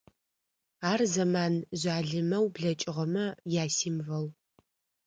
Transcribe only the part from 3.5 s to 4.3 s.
ясимвол.